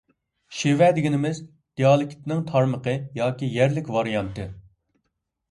[0.59, 1.41] شېۋە دېگىنىمىز–
[1.81, 4.49] دىئالېكتنىڭ تارمىقى ياكى يەرلىك ۋارىيانتى.